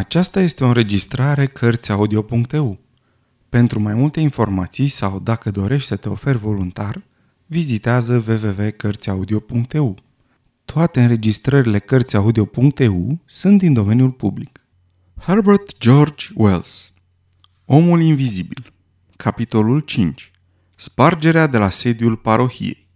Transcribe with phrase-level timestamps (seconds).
[0.00, 2.78] Aceasta este o înregistrare Cărțiaudio.eu.
[3.48, 7.02] Pentru mai multe informații sau dacă dorești să te oferi voluntar,
[7.46, 9.96] vizitează www.cărțiaudio.eu.
[10.64, 14.66] Toate înregistrările Cărțiaudio.eu sunt din domeniul public.
[15.18, 16.92] Herbert George Wells
[17.64, 18.72] Omul invizibil
[19.16, 20.30] Capitolul 5
[20.76, 22.89] Spargerea de la sediul parohiei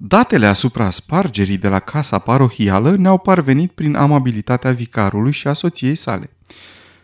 [0.00, 5.94] Datele asupra spargerii de la casa parohială ne-au parvenit prin amabilitatea vicarului și a soției
[5.94, 6.30] sale.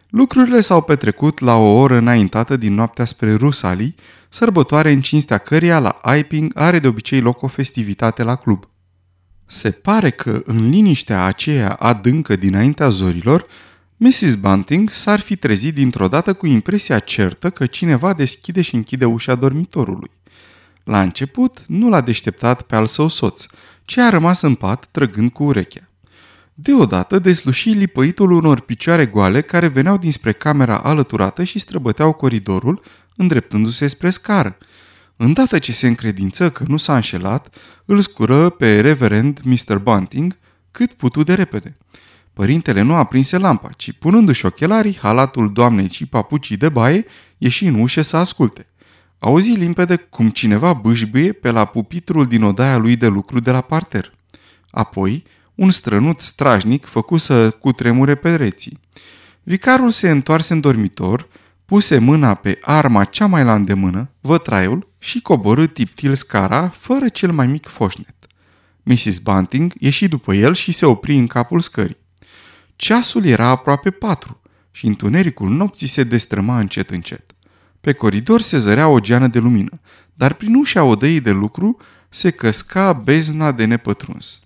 [0.08, 3.94] Lucrurile s-au petrecut la o oră înaintată din noaptea spre Rusalii,
[4.29, 8.68] sărbătoare în cinstea căreia la Aiping are de obicei loc o festivitate la club.
[9.46, 13.46] Se pare că, în liniștea aceea adâncă dinaintea zorilor,
[13.96, 14.34] Mrs.
[14.34, 19.34] Bunting s-ar fi trezit dintr-o dată cu impresia certă că cineva deschide și închide ușa
[19.34, 20.11] dormitorului.
[20.84, 23.46] La început nu l-a deșteptat pe al său soț,
[23.84, 25.88] ci a rămas în pat trăgând cu urechea.
[26.54, 32.83] Deodată desluși lipăitul unor picioare goale care veneau dinspre camera alăturată și străbăteau coridorul,
[33.17, 34.59] îndreptându-se spre scară.
[35.17, 39.78] Îndată ce se încredință că nu s-a înșelat, îl scură pe reverend Mr.
[39.78, 40.37] Bunting
[40.70, 41.77] cât putu de repede.
[42.33, 47.05] Părintele nu aprinse lampa, ci punându-și ochelarii, halatul doamnei și papucii de baie,
[47.39, 48.66] ieși în ușă să asculte.
[49.25, 53.61] Auzi limpede cum cineva bâșbâie pe la pupitrul din odaia lui de lucru de la
[53.61, 54.14] parter.
[54.70, 58.81] Apoi, un strănut strajnic făcu să cutremure pereții.
[59.42, 61.28] Vicarul se întoarse în dormitor,
[61.64, 67.33] puse mâna pe arma cea mai la îndemână, vătraiul, și coborâ tiptil scara fără cel
[67.33, 68.27] mai mic foșnet.
[68.83, 69.19] Mrs.
[69.19, 71.97] Bunting ieși după el și se opri în capul scării.
[72.77, 77.34] Ceasul era aproape patru și întunericul nopții se destrăma încet încet.
[77.85, 79.81] Pe coridor se zărea o geană de lumină,
[80.15, 81.77] dar prin ușa odăii de lucru
[82.09, 84.43] se căsca bezna de nepătruns.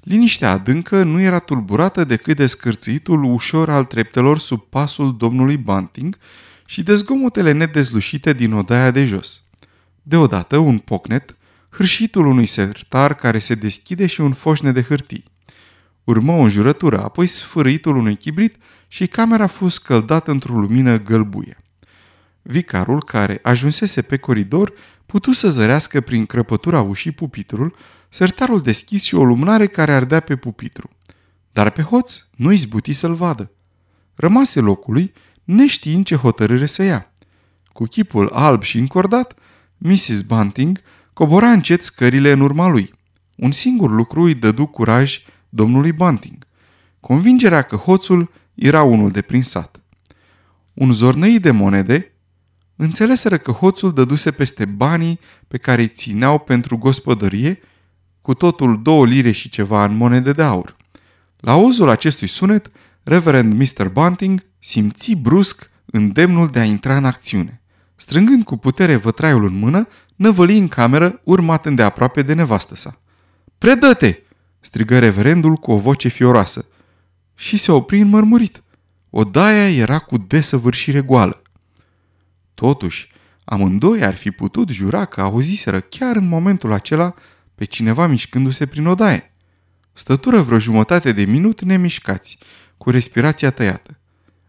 [0.00, 6.16] Liniștea adâncă nu era tulburată decât de scârțâitul ușor al treptelor sub pasul domnului Bunting
[6.64, 9.42] și de zgomotele nedezlușite din odaia de jos.
[10.02, 11.36] Deodată un pocnet,
[11.70, 15.24] hârșitul unui sertar care se deschide și un foșne de hârtii.
[16.04, 18.56] Urmă o înjurătură, apoi sfârâitul unui chibrit
[18.88, 21.58] și camera fu scăldată într-o lumină gălbuie.
[22.46, 24.72] Vicarul, care ajunsese pe coridor,
[25.06, 27.74] putu să zărească prin crăpătura ușii pupitrul,
[28.08, 30.90] sertarul deschis și o lumânare care ardea pe pupitru.
[31.52, 33.50] Dar pe hoț nu izbuti să-l vadă.
[34.14, 35.12] Rămase locului,
[35.44, 37.12] neștiind ce hotărâre să ia.
[37.72, 39.38] Cu chipul alb și încordat,
[39.78, 40.20] Mrs.
[40.20, 40.80] Bunting
[41.12, 42.92] cobora încet scările în urma lui.
[43.36, 46.46] Un singur lucru îi dădu curaj domnului Bunting.
[47.00, 49.82] Convingerea că hoțul era unul de prin sat.
[50.74, 52.13] Un zornăi de monede
[52.76, 57.60] înțeleseră că hoțul dăduse peste banii pe care îi țineau pentru gospodărie,
[58.22, 60.76] cu totul două lire și ceva în monede de aur.
[61.36, 62.70] La auzul acestui sunet,
[63.02, 63.88] Reverend Mr.
[63.88, 67.62] Bunting simți brusc îndemnul de a intra în acțiune.
[67.94, 73.00] Strângând cu putere vătraiul în mână, năvăli în cameră, urmat îndeaproape de nevastă sa.
[73.58, 74.18] Predă-te!"
[74.60, 76.68] strigă reverendul cu o voce fioroasă.
[77.34, 78.62] Și se opri înmărmurit.
[79.10, 81.42] Odaia era cu desăvârșire goală.
[82.54, 83.10] Totuși,
[83.44, 87.14] amândoi ar fi putut jura că auziseră chiar în momentul acela
[87.54, 89.32] pe cineva mișcându-se prin odaie.
[89.92, 92.38] Stătură vreo jumătate de minut nemișcați,
[92.76, 93.98] cu respirația tăiată.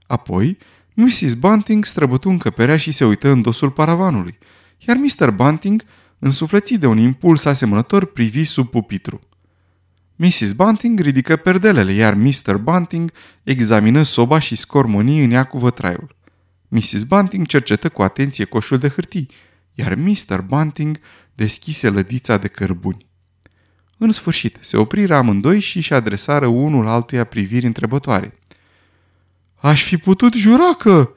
[0.08, 0.58] Apoi,
[0.94, 1.34] Mrs.
[1.34, 4.38] Bunting străbătu încăperea și se uită în dosul paravanului,
[4.78, 5.32] iar Mr.
[5.32, 5.84] Bunting,
[6.20, 9.20] însuflețit de un impuls asemănător, privi sub pupitru.
[10.16, 10.52] Mrs.
[10.52, 12.58] Bunting ridică perdelele, iar Mr.
[12.58, 13.12] Bunting
[13.44, 16.15] examină soba și scormonii în ea cu vătraiul.
[16.68, 17.04] Mrs.
[17.04, 19.30] Bunting cercetă cu atenție coșul de hârtii,
[19.74, 20.42] iar Mr.
[20.42, 21.00] Bunting
[21.34, 23.06] deschise lădița de cărbuni.
[23.98, 28.40] În sfârșit, se opriră amândoi și își adresară unul altuia priviri întrebătoare.
[29.56, 31.16] Aș fi putut jura că...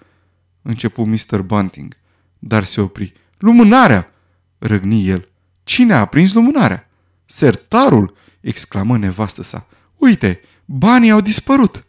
[0.63, 1.43] Începu Mr.
[1.43, 1.97] Bunting,
[2.39, 3.13] dar se opri.
[3.39, 4.13] Lumânarea!
[4.59, 5.29] răgni el.
[5.63, 6.89] Cine a prins lumânarea?
[7.25, 8.17] Sertarul!
[8.41, 9.67] exclamă nevastă sa.
[9.97, 11.85] Uite, banii au dispărut!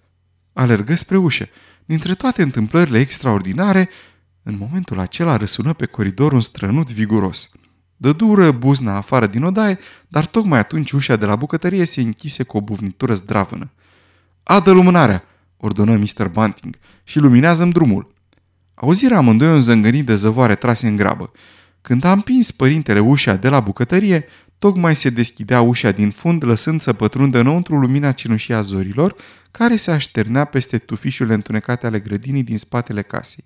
[0.53, 1.49] Alergă spre ușă.
[1.89, 3.89] Dintre toate întâmplările extraordinare,
[4.43, 7.49] în momentul acela răsună pe coridor un strănut viguros.
[7.97, 9.77] Dă dură buzna afară din odaie,
[10.07, 13.71] dar tocmai atunci ușa de la bucătărie se închise cu o buvnitură zdravână.
[14.43, 15.23] Adă lumânarea!"
[15.57, 16.27] ordonă Mr.
[16.27, 18.13] Bunting și luminează-mi drumul.
[18.73, 21.31] Auzirea amândoi un zângănit de zăvoare trase în grabă.
[21.81, 24.25] Când a împins părintele ușa de la bucătărie,
[24.59, 29.15] tocmai se deschidea ușa din fund, lăsând să pătrundă înăuntru lumina cenușii a zorilor,
[29.51, 33.45] care se așternea peste tufișurile întunecate ale grădinii din spatele casei.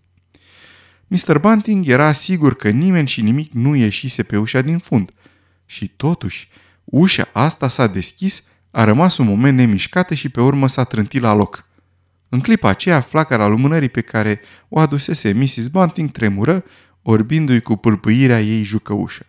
[1.08, 1.40] Mr.
[1.40, 5.12] Bunting era sigur că nimeni și nimic nu ieșise pe ușa din fund.
[5.66, 6.50] Și totuși,
[6.84, 11.34] ușa asta s-a deschis, a rămas un moment nemișcată și pe urmă s-a trântit la
[11.34, 11.66] loc.
[12.30, 15.68] În clipa aceea, flacăra lumânării pe care o adusese Mrs.
[15.68, 16.64] Bunting tremură,
[17.02, 19.26] orbindu-i cu pâlpâirea ei jucăușă.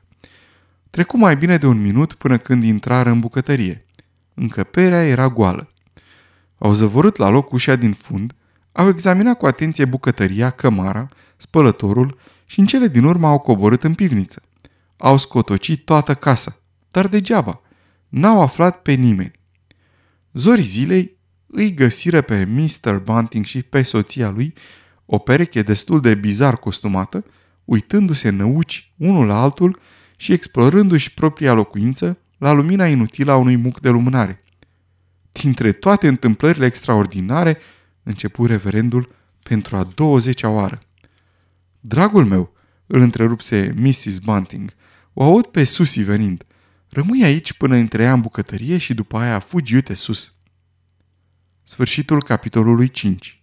[0.95, 3.85] Trecu mai bine de un minut până când intrară în bucătărie.
[4.35, 5.73] Încăperea era goală.
[6.59, 8.35] Au zăvorât la loc ușa din fund,
[8.73, 13.95] au examinat cu atenție bucătăria, cămara, spălătorul și în cele din urmă au coborât în
[13.95, 14.43] pivniță.
[14.97, 16.61] Au scotocit toată casa,
[16.91, 17.61] dar degeaba.
[18.09, 19.41] N-au aflat pe nimeni.
[20.33, 22.99] Zorii zilei îi găsiră pe Mr.
[22.99, 24.55] Bunting și pe soția lui
[25.07, 27.25] o pereche destul de bizar costumată,
[27.65, 29.79] uitându-se năuci unul la altul
[30.25, 34.45] și explorându-și propria locuință la lumina inutilă a unui muc de lumânare.
[35.33, 37.59] Dintre toate întâmplările extraordinare,
[38.03, 40.83] începu reverendul pentru a douăzecea oară.
[41.81, 42.53] Dragul meu,
[42.87, 44.19] îl întrerupse Mrs.
[44.19, 44.75] Bunting,
[45.13, 46.45] o aud pe Susi venind.
[46.89, 50.37] Rămâi aici până intre în bucătărie și după aia fugi uite sus.
[51.63, 53.43] Sfârșitul capitolului 5